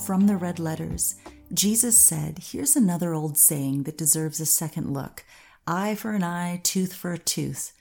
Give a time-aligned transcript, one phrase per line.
[0.00, 1.16] from the red letters,
[1.52, 5.24] Jesus said, Here's another old saying that deserves a second look
[5.66, 7.72] eye for an eye, tooth for a tooth.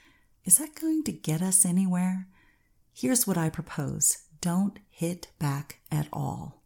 [0.46, 2.28] Is that going to get us anywhere?
[2.94, 6.62] Here's what I propose don't hit back at all.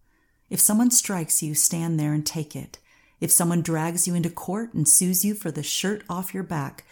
[0.49, 2.79] If someone strikes you, stand there and take it.
[3.19, 6.83] If someone drags you into court and sues you for the shirt off your back,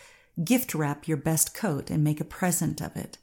[0.44, 3.18] gift wrap your best coat and make a present of it.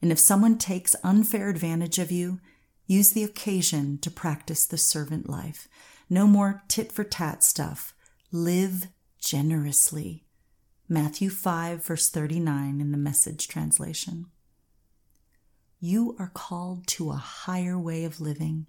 [0.00, 2.40] And if someone takes unfair advantage of you,
[2.88, 5.68] use the occasion to practice the servant life.
[6.10, 7.94] No more tit for tat stuff.
[8.32, 8.88] Live
[9.20, 10.24] generously.
[10.88, 14.26] Matthew 5, verse 39 in the message translation.
[15.78, 18.66] You are called to a higher way of living.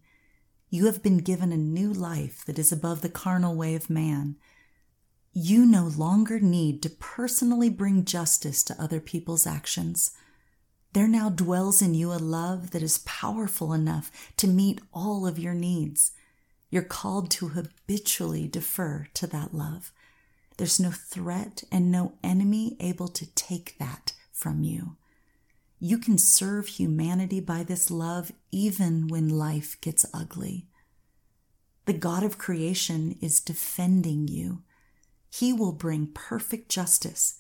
[0.70, 4.36] You have been given a new life that is above the carnal way of man.
[5.32, 10.12] You no longer need to personally bring justice to other people's actions.
[10.94, 15.38] There now dwells in you a love that is powerful enough to meet all of
[15.38, 16.12] your needs.
[16.72, 19.92] You're called to habitually defer to that love.
[20.58, 24.98] There's no threat and no enemy able to take that from you.
[25.80, 30.68] You can serve humanity by this love even when life gets ugly.
[31.86, 34.64] The God of creation is defending you.
[35.32, 37.40] He will bring perfect justice.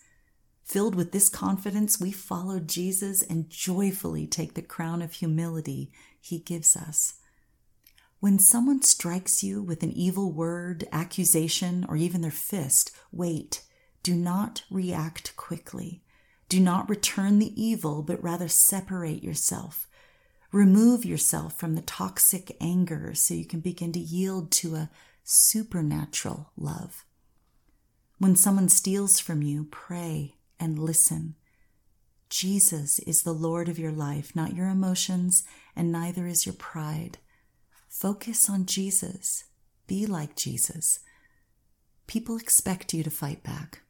[0.69, 6.37] Filled with this confidence, we follow Jesus and joyfully take the crown of humility he
[6.37, 7.15] gives us.
[8.19, 13.63] When someone strikes you with an evil word, accusation, or even their fist, wait.
[14.03, 16.03] Do not react quickly.
[16.49, 19.87] Do not return the evil, but rather separate yourself.
[20.51, 24.91] Remove yourself from the toxic anger so you can begin to yield to a
[25.23, 27.05] supernatural love.
[28.19, 31.35] When someone steals from you, pray and listen.
[32.29, 35.43] Jesus is the Lord of your life, not your emotions,
[35.75, 37.17] and neither is your pride.
[37.87, 39.45] Focus on Jesus.
[39.87, 40.99] Be like Jesus.
[42.05, 43.81] People expect you to fight back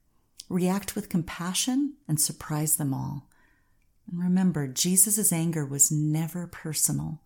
[0.49, 3.29] react with compassion, and surprise them all.
[4.11, 7.21] And remember, Jesus' anger was never personal.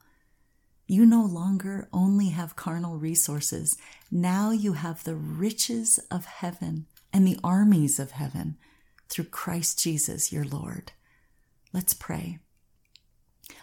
[0.85, 3.77] You no longer only have carnal resources.
[4.11, 8.57] Now you have the riches of heaven and the armies of heaven
[9.13, 10.91] through Christ Jesus, your Lord.
[11.71, 12.39] Let's pray.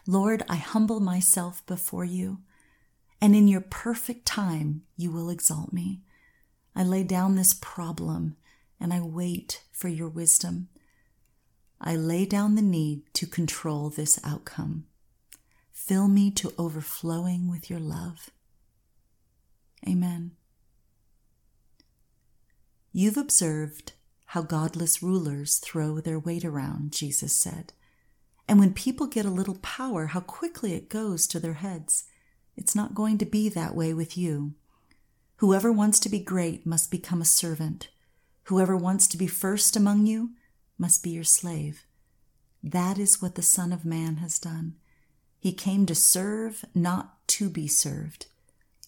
[0.06, 2.38] Lord, I humble myself before you,
[3.20, 6.02] and in your perfect time, you will exalt me.
[6.76, 8.36] I lay down this problem
[8.78, 10.68] and I wait for your wisdom.
[11.80, 14.86] I lay down the need to control this outcome.
[15.72, 18.30] Fill me to overflowing with your love.
[19.86, 20.32] Amen.
[22.92, 23.92] You've observed
[24.30, 27.72] how godless rulers throw their weight around, Jesus said.
[28.46, 32.04] And when people get a little power, how quickly it goes to their heads.
[32.56, 34.54] It's not going to be that way with you.
[35.38, 37.88] Whoever wants to be great must become a servant.
[38.44, 40.30] Whoever wants to be first among you
[40.78, 41.84] must be your slave.
[42.62, 44.76] That is what the Son of Man has done.
[45.40, 48.26] He came to serve, not to be served,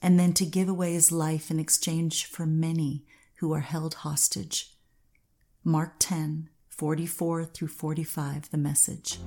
[0.01, 3.05] and then to give away his life in exchange for many
[3.39, 4.69] who are held hostage.
[5.65, 9.19] Mark 10, 44 through 45, the message.